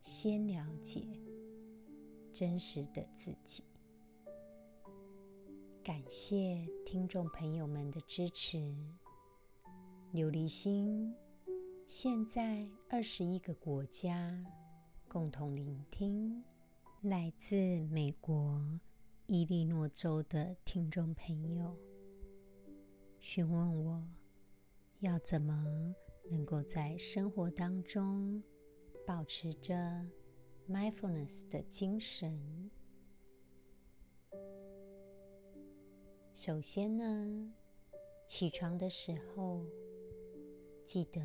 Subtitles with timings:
[0.00, 1.06] 先了解
[2.32, 3.64] 真实的自己。
[5.82, 8.58] 感谢听众朋友们的支持。
[10.12, 11.14] 琉璃心
[11.86, 14.44] 现在二十一个国家
[15.06, 16.42] 共同聆听，
[17.02, 18.62] 来自美国
[19.26, 21.76] 伊利诺州的听众朋友
[23.20, 24.02] 询问我，
[25.00, 25.94] 要怎么
[26.30, 28.42] 能够在生活当中
[29.08, 29.74] 保持着
[30.68, 32.70] mindfulness 的精神。
[36.34, 37.54] 首先呢，
[38.26, 39.64] 起床的时候，
[40.84, 41.22] 记得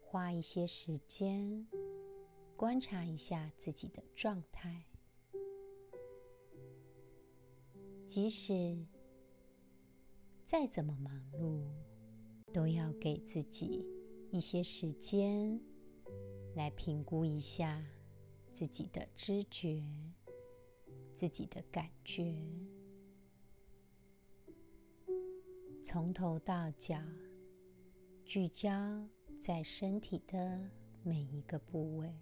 [0.00, 1.68] 花一些时间
[2.56, 4.86] 观察一下自己的状态，
[8.08, 8.82] 即使
[10.42, 11.68] 再怎么忙碌，
[12.50, 13.84] 都要给自己
[14.30, 15.60] 一些时间。
[16.58, 17.80] 来评估一下
[18.52, 19.80] 自己的知觉、
[21.14, 22.34] 自己的感觉，
[25.84, 26.98] 从头到脚
[28.24, 29.06] 聚焦
[29.38, 30.68] 在身体的
[31.04, 32.12] 每一个部位，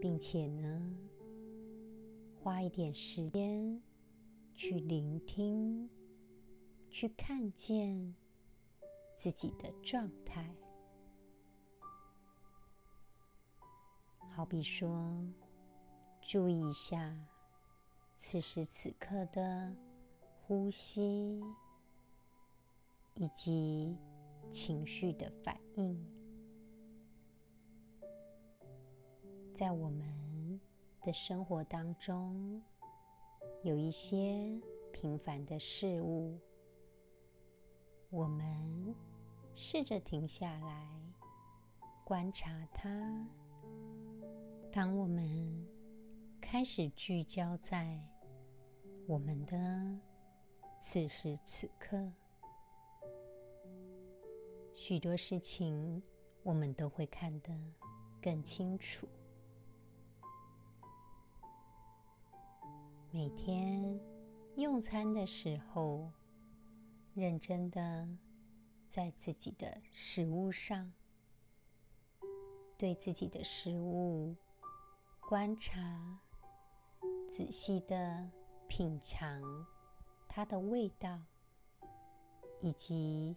[0.00, 0.98] 并且呢，
[2.40, 3.80] 花一点时间
[4.52, 5.88] 去聆听、
[6.90, 8.16] 去看见
[9.16, 10.52] 自己的状态。
[14.32, 14.88] 好比说，
[16.22, 17.14] 注意一下
[18.16, 19.76] 此时此刻的
[20.40, 21.42] 呼吸
[23.14, 23.98] 以及
[24.50, 26.02] 情绪的反应。
[29.54, 30.58] 在我们
[31.02, 32.62] 的生活当中，
[33.62, 34.58] 有一些
[34.90, 36.38] 平凡的事物，
[38.08, 38.94] 我们
[39.54, 40.88] 试着停下来
[42.04, 43.26] 观察它。
[44.72, 45.66] 当我们
[46.40, 48.00] 开始聚焦在
[49.08, 49.98] 我们的
[50.80, 52.12] 此时此刻，
[54.72, 56.00] 许多事情
[56.44, 57.52] 我们都会看得
[58.22, 59.08] 更清楚。
[63.10, 63.98] 每天
[64.54, 66.12] 用餐的时候，
[67.14, 68.08] 认真的
[68.88, 70.92] 在自己的食物上，
[72.78, 74.36] 对自己的食物。
[75.30, 75.80] 观察，
[77.28, 78.28] 仔细的
[78.66, 79.40] 品尝
[80.26, 81.20] 它的味道，
[82.58, 83.36] 以及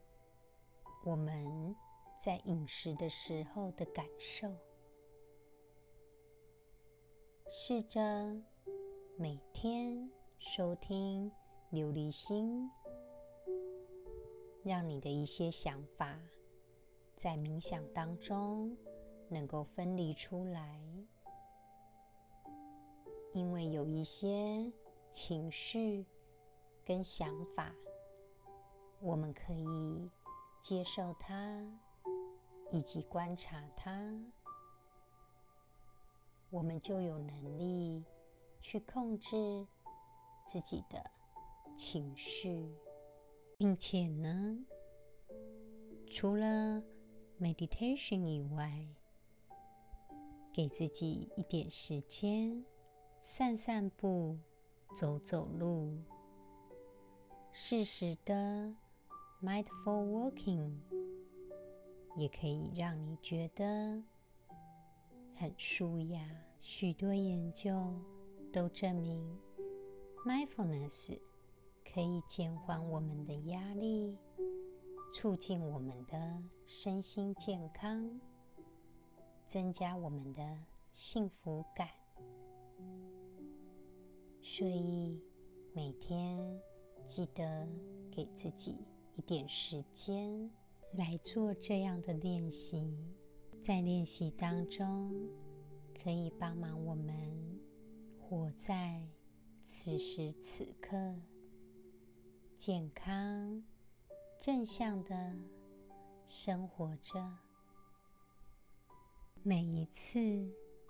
[1.05, 1.75] 我们
[2.19, 4.51] 在饮食的时候的感受。
[7.47, 8.01] 试着
[9.15, 11.31] 每天收听
[11.71, 12.67] 琉璃心，
[14.63, 16.17] 让你的一些想法
[17.15, 18.75] 在冥想当中
[19.29, 20.81] 能够分离出来。
[23.33, 24.71] 因为有一些
[25.11, 26.05] 情绪
[26.85, 27.73] 跟想法，
[28.99, 30.09] 我们可以
[30.61, 31.59] 接受它，
[32.71, 33.91] 以及观察它，
[36.51, 38.05] 我们就有能力
[38.61, 39.67] 去控制
[40.47, 41.03] 自己的
[41.75, 42.71] 情绪，
[43.57, 44.63] 并且呢，
[46.11, 46.83] 除了
[47.39, 48.87] meditation 以外，
[50.53, 52.63] 给自己一点时间。
[53.25, 54.37] 散散步，
[54.93, 55.97] 走走路，
[57.53, 58.75] 适时的
[59.41, 60.73] mindful walking
[62.17, 64.03] 也可以让你觉得
[65.37, 66.19] 很舒压。
[66.59, 67.93] 许多研究
[68.51, 69.39] 都证明
[70.25, 71.17] ，mindfulness
[71.89, 74.17] 可以减缓我们的压力，
[75.13, 78.19] 促进我们的身心健康，
[79.47, 80.59] 增加我们的
[80.91, 82.02] 幸福感。
[84.45, 85.19] 所以
[85.73, 86.61] 每天
[87.05, 87.67] 记得
[88.11, 90.51] 给自己一点时间
[90.93, 92.93] 来做这样的练习，
[93.61, 95.11] 在练习当中
[96.03, 97.59] 可以帮忙我们
[98.19, 99.01] 活在
[99.63, 101.15] 此时此刻，
[102.57, 103.63] 健康
[104.37, 105.35] 正向的
[106.25, 107.37] 生活着。
[109.41, 110.19] 每一次，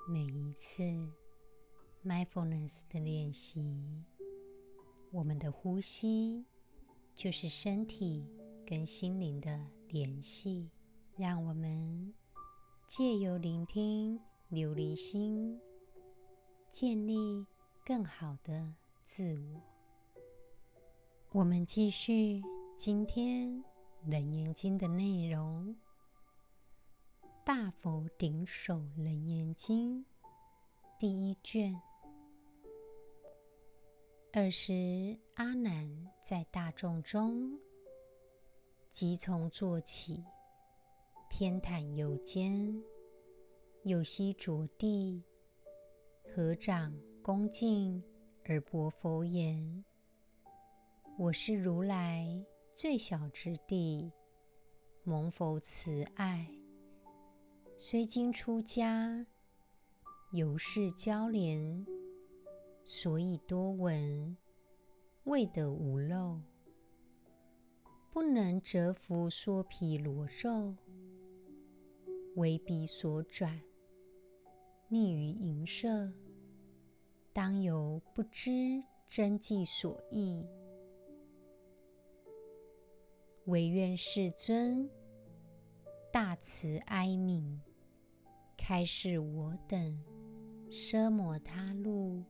[0.09, 0.83] 每一次
[2.05, 4.03] mindfulness 的练习，
[5.11, 6.45] 我们的呼吸
[7.15, 8.27] 就是身体
[8.65, 10.69] 跟心灵的联系。
[11.15, 12.13] 让我们
[12.87, 14.19] 借由聆听
[14.49, 15.61] 琉璃心，
[16.71, 17.45] 建立
[17.85, 18.73] 更好的
[19.05, 19.61] 自我。
[21.31, 22.41] 我们继续
[22.77, 23.49] 今天
[24.05, 25.75] 《楞严经》的内容。
[27.45, 30.05] 大佛顶首楞严经
[30.97, 31.79] 第一卷。
[34.35, 37.59] 尔时，阿难在大众中，
[38.91, 40.23] 即从坐起，
[41.29, 42.83] 偏袒右肩，
[43.83, 45.23] 右膝着地，
[46.33, 46.91] 合掌
[47.21, 48.03] 恭敬
[48.45, 49.85] 而白佛言
[51.19, 52.43] ：“我是如来
[52.75, 54.11] 最小之弟，
[55.03, 56.49] 蒙佛慈爱。”
[57.77, 59.27] 虽今出家，
[60.31, 61.85] 由是交连，
[62.85, 64.35] 所以多闻，
[65.23, 66.41] 未得无漏，
[68.11, 70.75] 不能折伏说毗罗咒，
[72.35, 73.61] 为彼所转，
[74.89, 76.11] 逆于淫舍，
[77.31, 80.47] 当由不知真迹所役，
[83.45, 84.89] 惟愿世尊
[86.11, 87.59] 大慈哀悯。
[88.55, 90.03] 开示我等
[90.69, 92.23] 奢摩他路，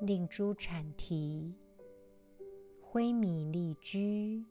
[0.00, 1.54] 令诸阐提
[2.80, 4.44] 灰靡力居，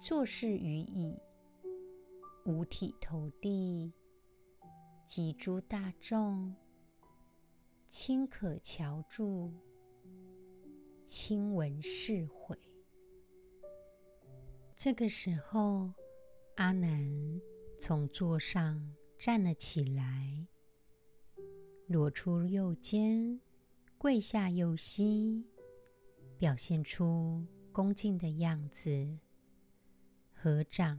[0.00, 1.20] 作是语已，
[2.46, 3.92] 五体投地，
[5.04, 6.54] 及诸大众，
[7.86, 9.52] 亲可憍住，
[11.06, 12.58] 亲闻是悔。
[14.74, 15.92] 这个时候，
[16.56, 17.40] 阿难
[17.78, 18.94] 从座上。
[19.22, 20.46] 站了起来，
[21.86, 23.38] 裸出右肩，
[24.00, 25.44] 跪下右膝，
[26.38, 29.18] 表现出恭敬的样子，
[30.32, 30.98] 合掌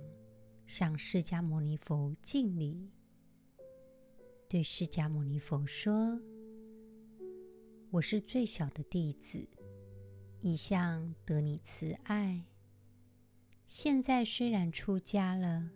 [0.68, 2.92] 向释迦牟尼佛敬礼，
[4.48, 6.22] 对释迦牟尼佛说
[7.90, 9.50] ：“我是最小的弟子，
[10.40, 12.46] 一向得你慈爱，
[13.66, 15.72] 现在虽然出家了，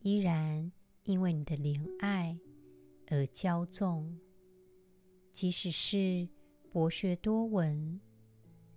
[0.00, 0.72] 依然。”
[1.06, 2.36] 因为你的怜爱
[3.06, 4.18] 而骄纵，
[5.36, 6.26] 即使是
[6.72, 8.00] 博学多闻，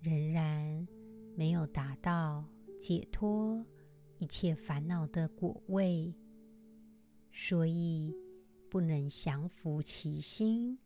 [0.01, 0.85] 仍然
[1.33, 2.43] 没有达到
[2.77, 3.65] 解脱
[4.17, 6.13] 一切烦恼的果位，
[7.31, 8.13] 所以
[8.69, 10.77] 不能降服其心，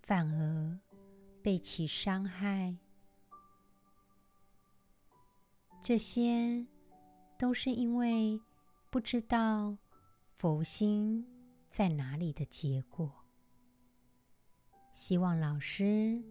[0.00, 0.80] 反而
[1.42, 2.74] 被其伤害。
[5.82, 6.66] 这些
[7.38, 8.40] 都是因为
[8.88, 9.76] 不知道。
[10.32, 11.26] 佛心
[11.68, 13.23] 在哪里的结果？
[14.94, 16.22] 希望老师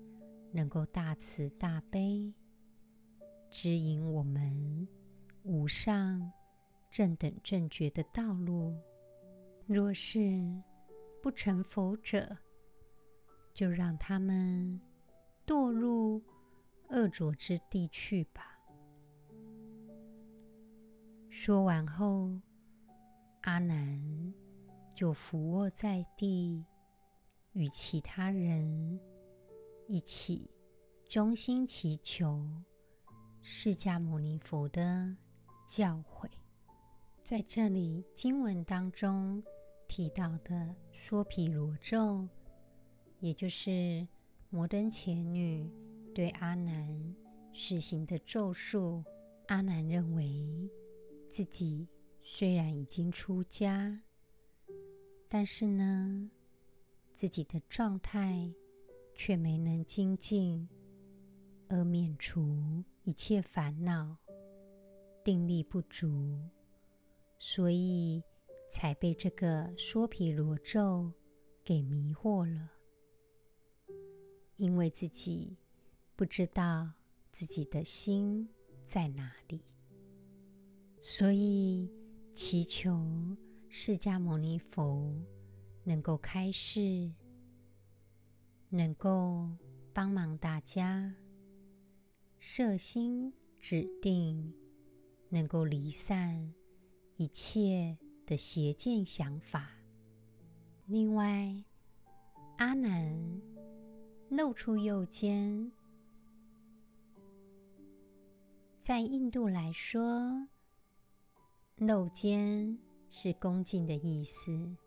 [0.53, 2.33] 能够大慈大悲，
[3.49, 4.87] 指引我们
[5.43, 6.31] 无上
[6.89, 8.73] 正等正觉的道路。
[9.67, 10.19] 若是
[11.21, 12.37] 不成佛者，
[13.53, 14.79] 就让他们
[15.45, 16.23] 堕入
[16.87, 18.57] 恶浊之地去吧。
[21.29, 22.39] 说完后。
[23.45, 24.33] 阿难
[24.95, 26.65] 就伏卧在地，
[27.53, 28.99] 与其他人
[29.87, 30.49] 一起
[31.07, 32.47] 衷心祈求
[33.41, 35.15] 释迦牟尼佛的
[35.67, 36.29] 教诲。
[37.21, 39.43] 在这里经文当中
[39.87, 42.27] 提到的说毗罗咒，
[43.19, 44.07] 也就是
[44.49, 45.71] 摩登伽女
[46.13, 47.15] 对阿难
[47.53, 49.03] 实行的咒术。
[49.47, 50.69] 阿难认为
[51.29, 51.87] 自己。
[52.25, 54.01] 虽然已经出家，
[55.27, 56.31] 但是呢，
[57.13, 58.51] 自己的状态
[59.15, 60.67] 却没能精进，
[61.69, 64.17] 而免除一切烦恼，
[65.23, 66.39] 定力不足，
[67.39, 68.23] 所以
[68.69, 71.11] 才被这个娑毗罗咒
[71.63, 72.71] 给迷惑了。
[74.55, 75.57] 因为自己
[76.15, 76.91] 不知道
[77.31, 78.49] 自己的心
[78.85, 79.61] 在哪里，
[80.99, 81.89] 所以。
[82.35, 82.99] 祈求
[83.69, 85.13] 释迦牟尼佛
[85.83, 87.11] 能够开示，
[88.69, 89.49] 能够
[89.93, 91.15] 帮忙大家
[92.37, 94.53] 摄心止定，
[95.29, 96.53] 能够离散
[97.17, 99.69] 一切的邪见想法。
[100.85, 101.63] 另外，
[102.57, 103.41] 阿难
[104.29, 105.71] 露出右肩，
[108.81, 110.47] 在印度来说。
[111.77, 112.77] 露肩
[113.09, 114.77] 是恭敬的意思，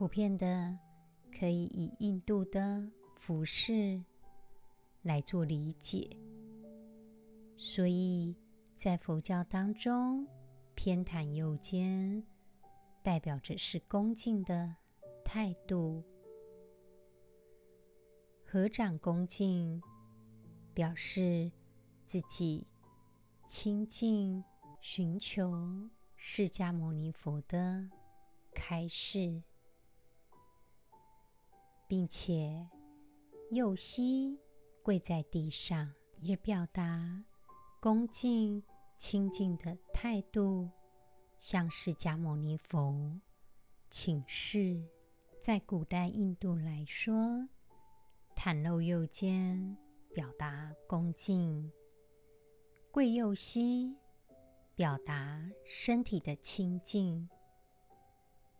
[0.00, 0.78] 普遍的
[1.30, 4.02] 可以以印度的服饰
[5.02, 6.08] 来做理解。
[7.58, 8.34] 所以
[8.74, 10.26] 在佛教当中，
[10.74, 12.24] 偏袒右肩
[13.02, 14.74] 代表着是恭敬的
[15.22, 16.02] 态度，
[18.46, 19.82] 合掌恭敬
[20.72, 21.52] 表示
[22.06, 22.66] 自己
[23.46, 24.42] 亲近、
[24.80, 25.52] 寻求
[26.16, 27.90] 释迦牟尼佛的
[28.54, 29.42] 开示，
[31.90, 32.68] 并且
[33.50, 34.38] 右膝
[34.80, 37.16] 跪在地上，也表达
[37.80, 38.62] 恭敬
[38.96, 40.70] 亲近的态度，
[41.36, 43.18] 向释迦牟尼佛
[43.90, 44.88] 请示。
[45.40, 47.48] 在古代印度来说，
[48.36, 49.76] 袒露右肩
[50.14, 51.72] 表达恭敬，
[52.92, 53.96] 跪右膝
[54.76, 57.28] 表达身体的清净，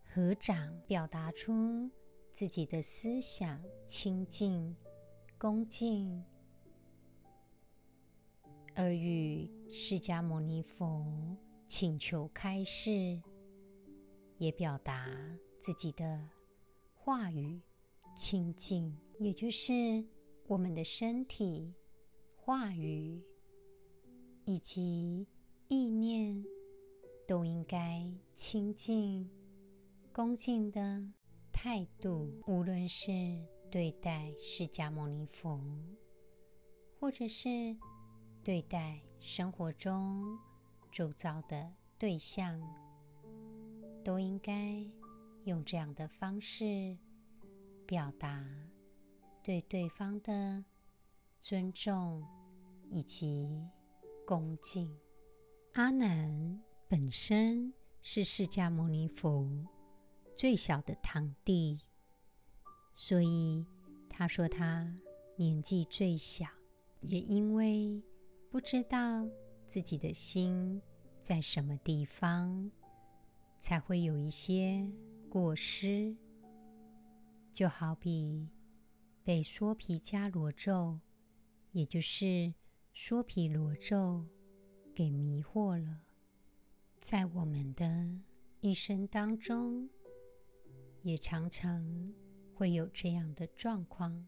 [0.02, 1.88] 合掌表达出
[2.32, 4.75] 自己的思想清净、
[5.37, 6.25] 恭敬，
[8.75, 11.04] 而与释迦牟尼佛
[11.68, 13.20] 请求开示，
[14.38, 15.08] 也表达
[15.60, 16.28] 自己的。
[16.94, 17.60] 话语
[18.14, 20.04] 清净，也就是
[20.46, 21.75] 我们的身体、
[22.37, 23.20] 话语
[24.44, 25.26] 以及
[25.66, 26.44] 意念，
[27.26, 29.28] 都应该清净、
[30.12, 31.02] 恭敬的
[31.62, 32.26] 态度。
[32.46, 33.12] 无论是
[33.70, 35.60] 对待释迦牟尼佛，
[36.98, 37.76] 或者是
[38.42, 40.38] 对待生活中
[40.90, 42.58] 周遭的对象，
[44.02, 44.90] 都应该。
[45.44, 46.96] 用这样的方式
[47.86, 48.44] 表达
[49.42, 50.62] 对对方的
[51.40, 52.22] 尊重
[52.90, 53.66] 以及
[54.26, 54.94] 恭敬。
[55.72, 59.48] 阿难本身是释迦牟尼佛
[60.40, 61.78] 最小的堂弟，
[62.94, 63.66] 所以
[64.09, 64.97] 他说他
[65.37, 66.47] 年纪最小，
[67.02, 68.02] 也因为
[68.49, 69.28] 不知道
[69.66, 70.80] 自己的心
[71.23, 72.70] 在什么地方，
[73.59, 74.90] 才会有一些。
[75.28, 76.16] 过失，
[77.52, 78.49] 就好比
[79.23, 81.00] 被娑毗迦罗咒，
[81.73, 82.54] 也就是
[82.94, 84.25] 娑毗罗咒
[84.94, 86.00] 给迷惑了。
[86.99, 88.09] 在我们的
[88.61, 89.90] 一生当中，
[91.02, 92.12] 也常常
[92.54, 94.26] 会有这样的状况，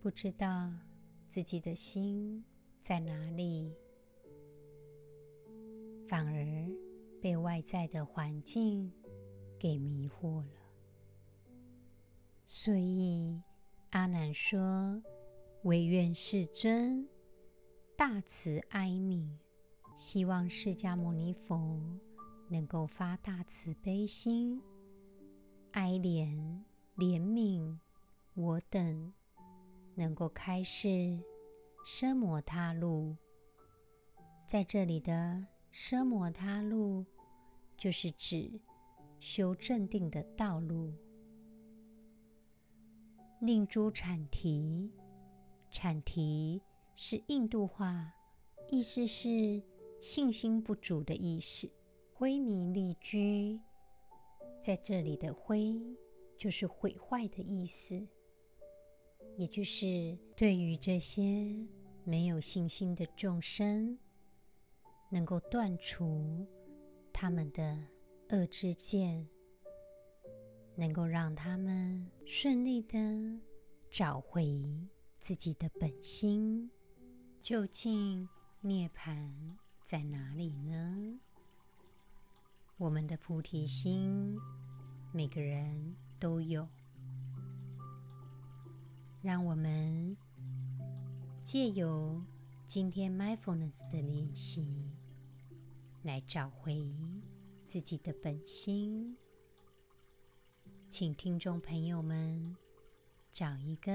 [0.00, 0.72] 不知道
[1.28, 2.44] 自己的心
[2.82, 3.74] 在哪里，
[6.08, 6.70] 反而
[7.20, 8.92] 被外在的环境。
[9.62, 10.52] 给迷惑了，
[12.46, 13.38] 所以
[13.90, 15.02] 阿难说
[15.64, 17.06] ：“唯愿世尊
[17.94, 19.36] 大慈哀悯，
[19.98, 21.78] 希望释迦牟尼佛
[22.48, 24.58] 能够发大慈悲心，
[25.72, 26.62] 哀怜
[26.96, 27.78] 怜悯
[28.34, 29.12] 我等，
[29.94, 31.20] 能够开示
[31.86, 33.16] 奢摩他路。
[34.46, 37.04] 在这里的奢摩他路，
[37.76, 38.60] 就是指。”
[39.20, 40.94] 修正定的道路，
[43.38, 44.90] 令诸阐提，
[45.70, 46.62] 阐提
[46.96, 48.14] 是印度话，
[48.70, 49.62] 意思是
[50.00, 51.70] 信心不足的意思。
[52.14, 53.60] 灰迷利居，
[54.62, 55.80] 在这里的灰
[56.36, 58.06] 就是毁坏的意思，
[59.36, 61.56] 也就是对于这些
[62.04, 63.98] 没有信心的众生，
[65.10, 66.46] 能够断除
[67.12, 67.78] 他们的。
[68.32, 69.28] 恶知见
[70.76, 73.40] 能够让他们顺利地
[73.90, 74.56] 找回
[75.18, 76.70] 自己的本心。
[77.42, 78.28] 究竟
[78.60, 81.18] 涅槃在哪里呢？
[82.80, 84.40] 我们的菩提心，
[85.12, 86.66] 每个人都有。
[89.20, 90.16] 让我们
[91.44, 92.24] 借由
[92.66, 94.90] 今天 mindfulness 的练习，
[96.04, 96.90] 来找回。
[97.68, 99.14] 自己的本心，
[100.88, 102.56] 请听众朋友们
[103.30, 103.92] 找一个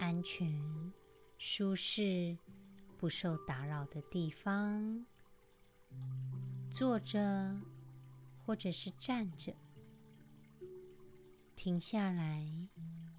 [0.00, 0.92] 安全、
[1.36, 2.38] 舒适、
[2.96, 5.06] 不受打扰的地方，
[6.76, 7.58] 坐着
[8.44, 9.54] 或者是站着，
[11.54, 12.46] 停下来，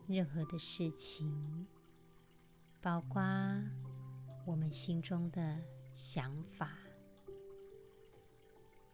[0.05, 1.65] 任何的事情，
[2.79, 3.19] 包括
[4.45, 5.59] 我们心中的
[5.91, 6.77] 想法。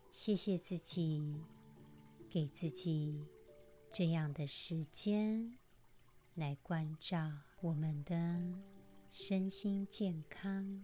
[0.10, 1.44] 谢谢自己，
[2.30, 3.28] 给自己
[3.92, 5.58] 这样的时间
[6.36, 8.42] 来关照我们的
[9.10, 10.82] 身心健康。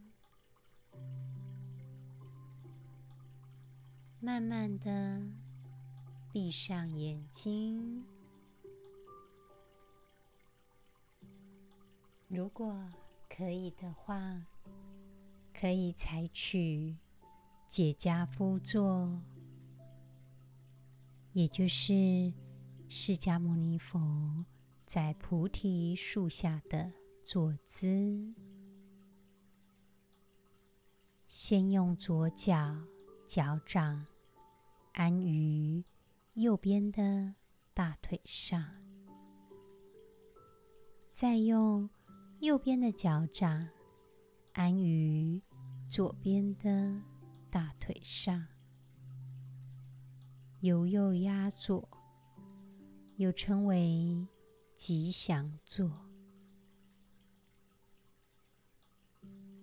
[4.21, 5.23] 慢慢的
[6.31, 8.03] 闭上眼睛。
[12.27, 12.89] 如果
[13.29, 14.45] 可以的话，
[15.53, 16.97] 可以采取
[17.65, 19.21] 解跏趺坐，
[21.31, 22.33] 也就是
[22.89, 24.45] 释迦牟尼佛
[24.85, 26.91] 在菩提树下的
[27.23, 28.33] 坐姿。
[31.27, 32.75] 先用左脚
[33.29, 34.03] 脚掌
[34.93, 35.85] 安于
[36.33, 37.35] 右边的
[37.75, 38.65] 大腿上，
[41.11, 41.87] 再用
[42.39, 43.69] 右边的脚掌
[44.53, 45.39] 安于
[45.91, 46.99] 左边的
[47.51, 48.47] 大腿上，
[50.61, 51.87] 由右压左，
[53.17, 54.25] 又称为
[54.73, 55.87] 吉祥坐。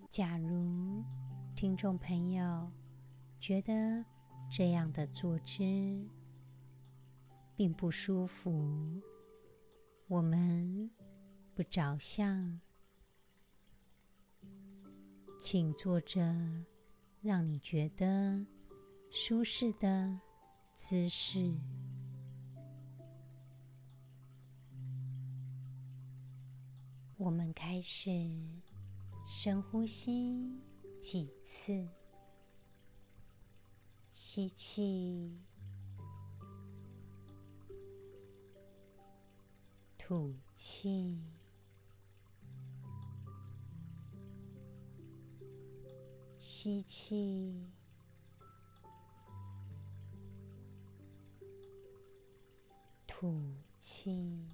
[0.09, 1.03] 假如
[1.57, 2.71] 听众朋友
[3.47, 4.05] 觉得
[4.51, 5.63] 这样的坐姿
[7.55, 9.01] 并不舒服，
[10.09, 10.91] 我们
[11.55, 12.61] 不着相，
[15.39, 16.21] 请坐着
[17.21, 18.45] 让你觉得
[19.13, 20.19] 舒适的
[20.73, 21.55] 姿势。
[27.17, 28.11] 我们开始
[29.25, 30.53] 深呼吸
[30.99, 31.89] 几次，
[34.19, 35.43] 吸气，
[39.99, 41.21] 吐气。
[46.39, 47.71] 吸气，
[53.07, 54.49] 吐气。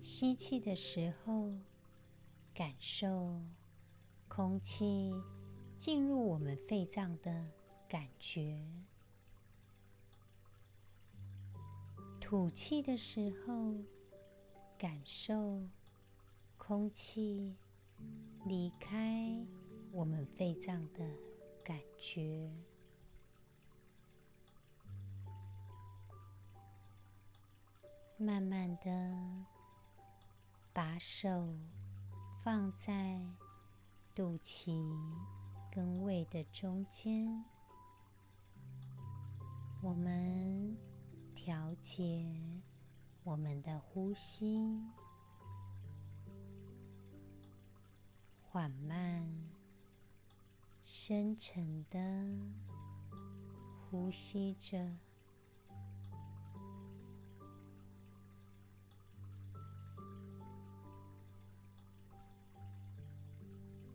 [0.00, 1.52] 吸气的时候，
[2.54, 3.42] 感受
[4.26, 5.12] 空气
[5.78, 7.46] 进入我们肺脏的
[7.88, 8.64] 感觉；
[12.20, 13.74] 吐气的时候，
[14.78, 15.68] 感受
[16.56, 17.56] 空气。
[18.46, 19.46] 离开
[19.90, 20.98] 我们肺脏的
[21.64, 22.52] 感觉，
[28.18, 29.46] 慢慢的
[30.74, 31.56] 把手
[32.42, 33.18] 放在
[34.14, 34.94] 肚脐
[35.74, 37.44] 跟胃的中间，
[39.82, 40.76] 我们
[41.34, 42.24] 调节
[43.24, 44.80] 我们的呼吸。
[48.40, 49.28] 缓慢、
[50.80, 51.98] 深沉的
[53.90, 54.96] 呼吸着，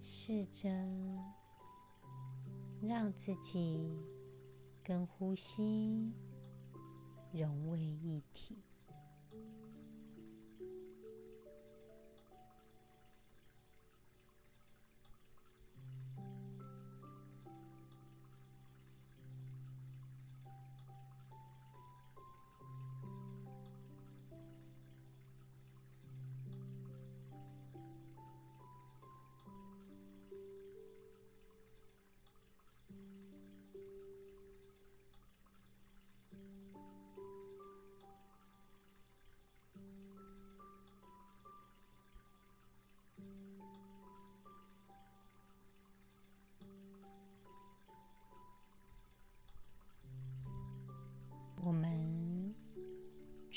[0.02, 0.70] 试着
[2.82, 3.92] 让自己
[4.84, 6.14] 跟呼吸
[7.34, 8.69] 融为一体。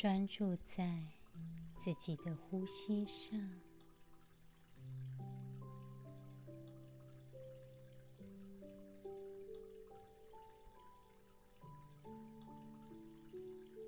[0.03, 1.01] 专注在
[1.79, 3.39] 自己的呼吸上，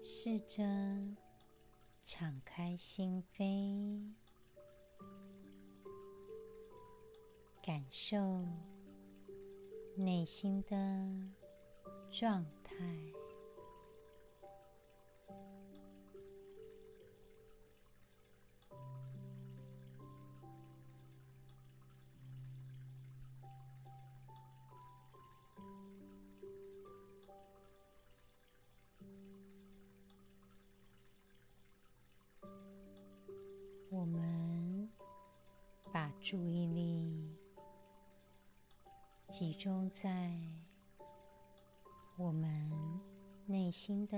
[0.05, 0.63] 试着
[2.05, 4.13] 敞开心扉，
[7.61, 8.47] 感受
[9.97, 10.77] 内心的
[12.13, 13.24] 状态。
[39.91, 40.37] 在
[42.17, 42.71] 我们
[43.47, 44.17] 内心的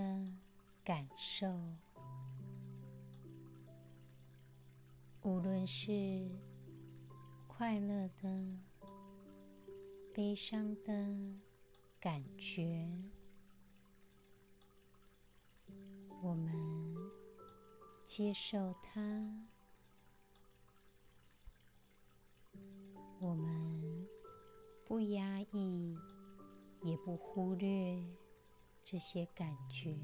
[0.85, 1.47] 感受，
[5.23, 6.31] 无论是
[7.47, 8.59] 快乐的、
[10.15, 10.93] 悲伤的
[11.99, 12.89] 感觉，
[16.23, 16.55] 我们
[18.05, 19.01] 接受它，
[24.89, 25.99] 不压抑，
[26.83, 28.01] 也不忽略
[28.85, 29.99] 这些感觉。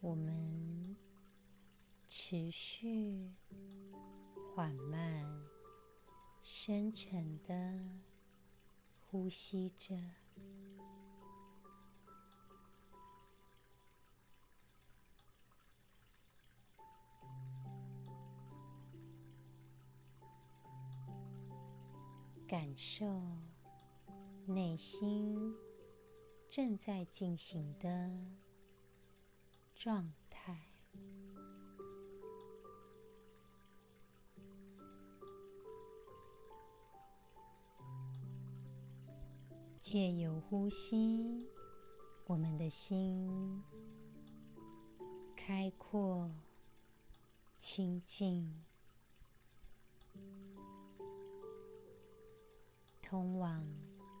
[0.00, 0.96] 我们
[2.08, 3.28] 持续
[4.54, 5.26] 缓慢、
[6.40, 7.54] 深沉的
[9.10, 9.96] 呼吸着，
[22.48, 23.04] 感受
[24.46, 25.54] 内心
[26.48, 28.10] 正在进行的。
[29.78, 30.56] 状态，
[39.78, 41.46] 借由呼吸，
[42.26, 43.62] 我们的心
[45.36, 46.30] 开阔、
[47.58, 48.64] 清净，
[53.08, 53.64] 通往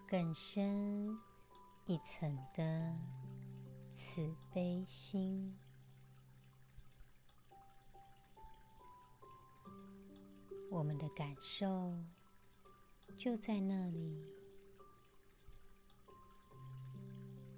[0.06, 1.18] 更深
[1.86, 2.96] 一层的。
[3.92, 5.58] 慈悲心，
[10.70, 11.98] 我们的感受
[13.16, 14.22] 就在那里。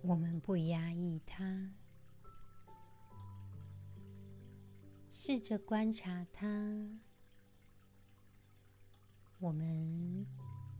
[0.00, 1.74] 我们不压抑它，
[5.10, 6.46] 试着观察它。
[9.40, 10.24] 我们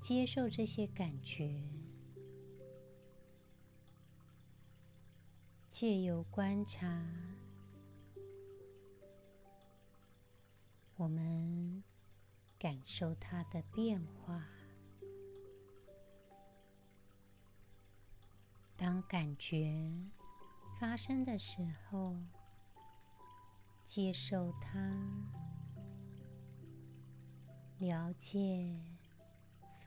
[0.00, 1.62] 接受这些感觉。
[5.68, 7.04] 借由观察，
[10.96, 11.84] 我们
[12.58, 14.44] 感受它的变化。
[18.76, 19.92] 当感觉
[20.80, 22.16] 发生的时候，
[23.84, 24.78] 接受它，
[27.78, 28.97] 了解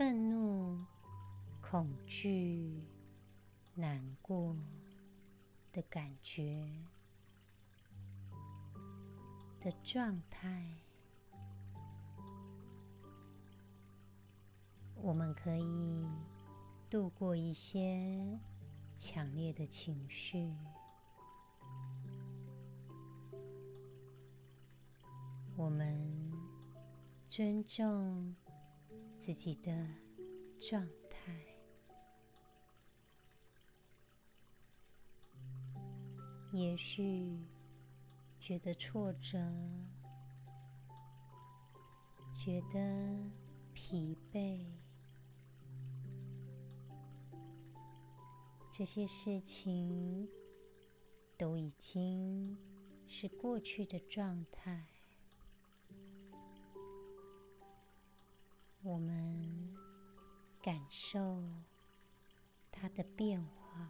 [0.01, 0.83] 愤怒、
[1.61, 2.83] 恐惧、
[3.75, 4.55] 难过。
[5.71, 6.67] 的感觉
[9.59, 10.65] 的状态，
[14.95, 16.07] 我们可以
[16.89, 18.39] 度过一些
[18.97, 20.51] 强烈的情绪。
[25.55, 26.33] 我们
[27.29, 28.35] 尊重
[29.21, 29.71] 自己的
[30.59, 31.31] 状态。
[36.51, 37.37] 也许
[38.39, 39.37] 觉得挫折，
[42.33, 43.31] 觉得
[43.73, 44.65] 疲惫，
[48.73, 50.27] 这些事情
[51.37, 52.57] 都已经
[53.05, 54.87] 是过去的状态。
[58.83, 59.75] 我们
[60.61, 61.43] 感受
[62.71, 63.89] 它的变化。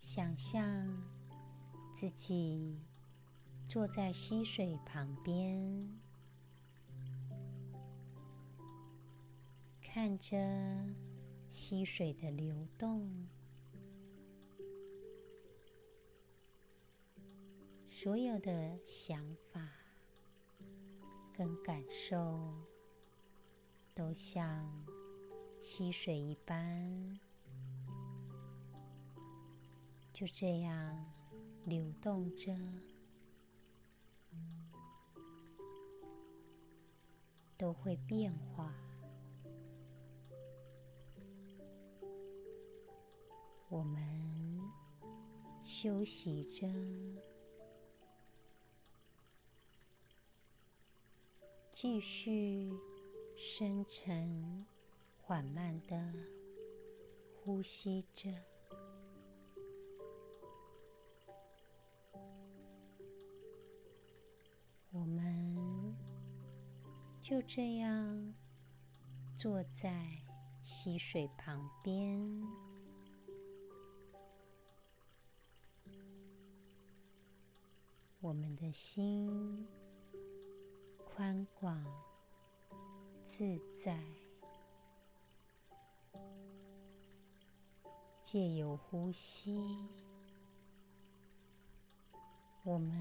[0.00, 0.88] 想象
[1.94, 2.80] 自己
[3.68, 6.00] 坐在溪水旁边，
[9.80, 10.36] 看着
[11.48, 13.28] 溪水的流动，
[18.02, 19.60] 所有的想法
[21.32, 22.52] 跟感受
[23.94, 24.68] 都像
[25.56, 27.20] 溪水一般。
[30.12, 31.12] 就这样
[31.64, 32.52] 流动着，
[37.56, 38.74] 都会变化。
[43.68, 44.60] 我们
[45.62, 46.66] 休息着，
[51.82, 52.72] 继续
[53.34, 54.64] 深沉、
[55.20, 56.14] 缓慢的
[57.34, 58.30] 呼吸着。
[64.92, 65.96] 我们
[67.20, 68.32] 就这样
[69.34, 70.06] 坐在
[70.62, 72.40] 溪水旁边，
[78.20, 79.66] 我们的心
[81.14, 81.84] 宽广
[83.22, 83.44] 自
[83.74, 84.02] 在，
[88.22, 89.76] 借由呼吸，
[92.64, 92.98] 我们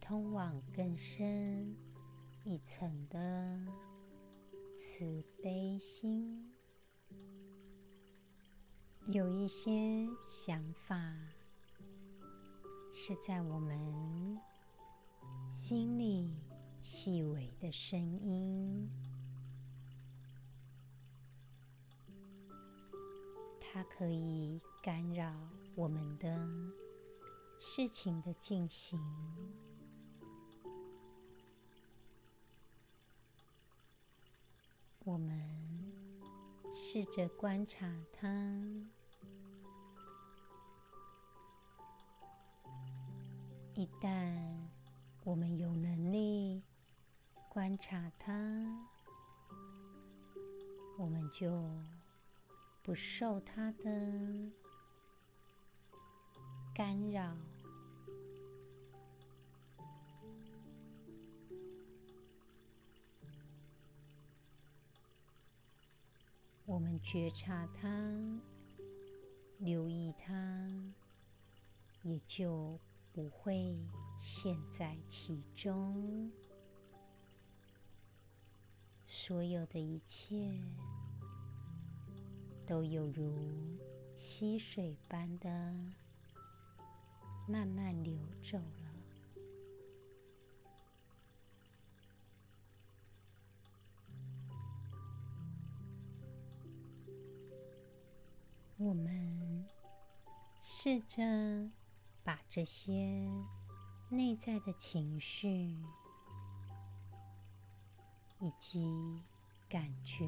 [0.00, 1.76] 通往更深
[2.44, 3.60] 一层的
[4.78, 6.52] 慈悲心。
[9.06, 10.96] 有一些想法
[12.94, 14.40] 是在我们
[15.48, 16.30] 心里
[16.80, 18.90] 细微的声音，
[23.60, 25.32] 它可以干扰
[25.74, 26.48] 我们的
[27.60, 29.00] 事情的进行。
[35.04, 35.38] 我们
[36.72, 38.28] 试着观察它。
[43.74, 44.63] 一旦
[45.24, 46.62] 我们有能力
[47.48, 48.30] 观察它，
[50.98, 51.50] 我们就
[52.82, 54.52] 不受它的
[56.74, 57.34] 干扰。
[66.66, 67.88] 我们觉察它，
[69.58, 70.34] 留意它，
[72.02, 72.78] 也就。
[73.14, 73.78] 不会
[74.18, 76.32] 陷在其中，
[79.06, 80.60] 所有的一切
[82.66, 83.38] 都有如
[84.16, 85.48] 溪水般的
[87.46, 88.64] 慢慢流走了。
[98.76, 99.64] 我们
[100.60, 101.70] 试着。
[102.24, 103.28] 把这些
[104.08, 105.76] 内在的情绪
[108.40, 109.22] 以及
[109.68, 110.26] 感觉，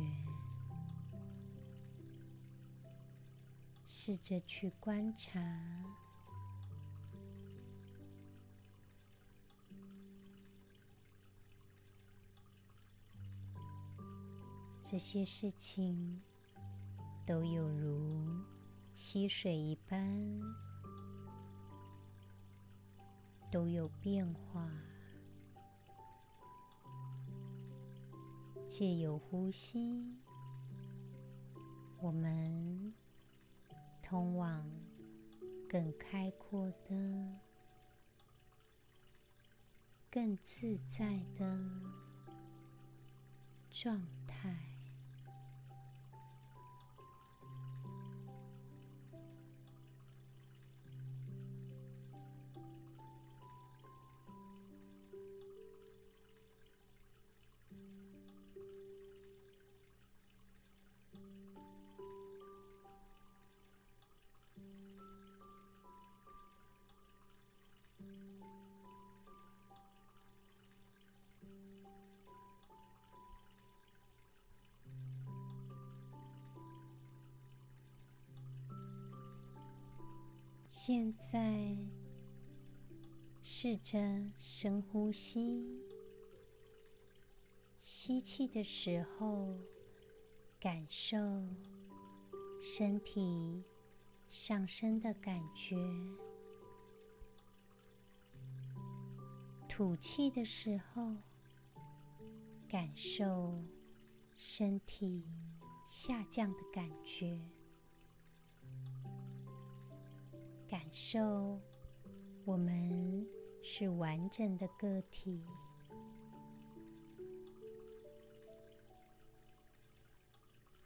[3.82, 5.40] 试着去观察
[14.82, 16.20] 这些事情，
[17.24, 18.44] 都有如
[18.92, 20.75] 溪水一般。
[23.56, 24.70] 都有变化，
[28.68, 30.14] 借由呼吸，
[31.96, 32.92] 我们
[34.02, 34.70] 通往
[35.66, 37.40] 更开阔的、
[40.10, 41.58] 更自在的
[43.70, 44.65] 状态。
[80.88, 81.76] 现在，
[83.42, 83.98] 试着
[84.36, 85.82] 深呼吸，
[87.80, 89.58] 吸气的时候，
[90.60, 91.18] 感受
[92.62, 93.64] 身体
[94.28, 95.76] 上升的感觉；
[99.68, 101.16] 吐气的时候，
[102.68, 103.60] 感受
[104.36, 105.24] 身体
[105.84, 107.55] 下降的感觉。
[110.76, 111.58] 感受，
[112.44, 113.26] 我们
[113.62, 115.42] 是完整的个体。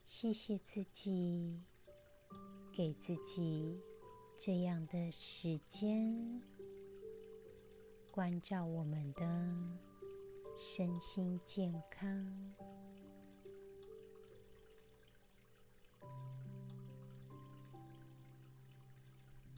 [0.06, 1.64] 谢谢自己，
[2.72, 3.80] 给自己
[4.36, 6.40] 这样的时间，
[8.12, 9.26] 关照我们的
[10.56, 12.69] 身心健康。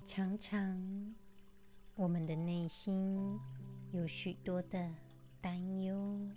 [0.05, 1.15] 常常，
[1.95, 3.39] 我们的内心
[3.93, 4.95] 有许多的
[5.41, 6.29] 担忧，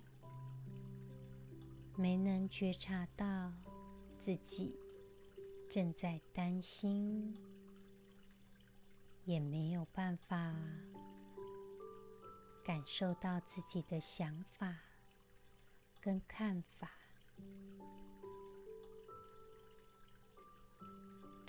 [1.94, 3.52] 没能觉察到
[4.18, 4.74] 自己
[5.68, 7.36] 正在担心，
[9.24, 10.54] 也没有办法
[12.64, 14.74] 感受到自己的想法
[16.00, 16.95] 跟看法。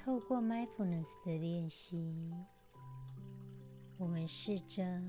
[0.07, 2.33] 透过 mindfulness 的练习，
[3.97, 5.03] 我们试着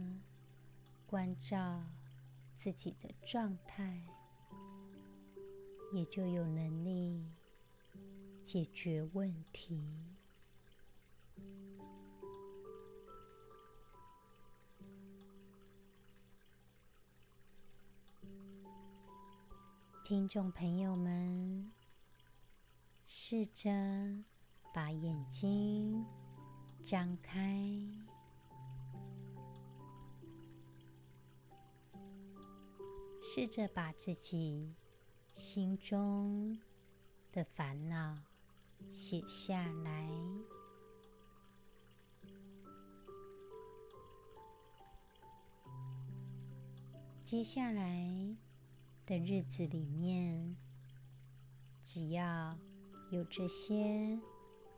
[1.07, 1.85] 关照
[2.57, 4.03] 自己的状态，
[5.93, 7.25] 也就有能力
[8.43, 9.81] 解决问题。
[20.03, 21.71] 听众朋友们，
[23.05, 23.71] 试着
[24.73, 26.05] 把眼睛
[26.83, 27.87] 张开，
[33.23, 34.75] 试着把自己
[35.35, 36.59] 心中
[37.33, 38.19] 的烦恼
[38.91, 40.09] 写下来。
[47.25, 48.37] 接下来。
[49.09, 50.55] 的日子里面，
[51.83, 52.59] 只要
[53.11, 54.21] 有这些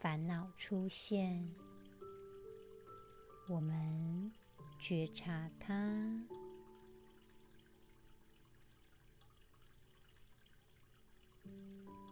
[0.00, 1.54] 烦恼出现，
[3.48, 4.32] 我们
[4.78, 5.72] 觉察它，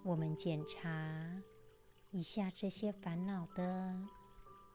[0.04, 1.42] 我们检查
[2.10, 3.98] 一下这些烦恼的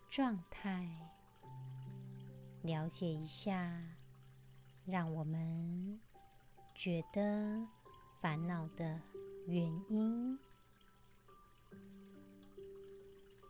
[0.09, 0.89] 状态，
[2.63, 3.81] 了解一下，
[4.85, 5.99] 让我们。
[6.75, 7.65] 觉得
[8.19, 8.99] 烦恼的
[9.45, 10.37] 原因，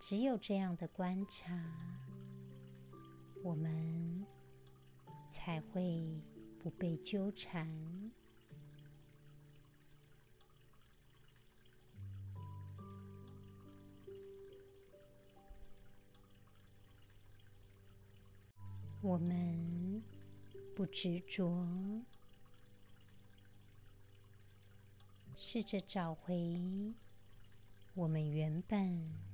[0.05, 1.57] 只有这样的观察，
[3.41, 4.27] 我们
[5.29, 6.21] 才会
[6.59, 8.11] 不被纠缠。
[19.01, 20.03] 我们
[20.75, 21.65] 不执着。
[25.37, 26.93] 试着找回
[27.93, 29.32] 我们原本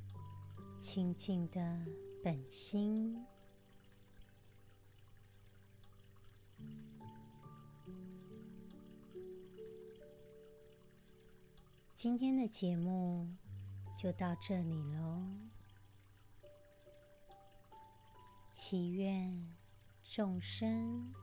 [0.80, 1.86] 清净的
[2.24, 3.26] 本心。
[11.94, 13.28] 今天的节目
[13.98, 15.22] 就到这里喽。
[18.54, 19.56] 祈愿
[20.04, 21.14] 众生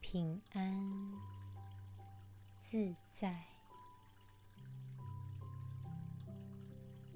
[0.00, 1.30] 平安。
[2.60, 3.42] 自在，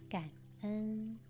[0.09, 0.31] 感
[0.64, 1.23] 恩。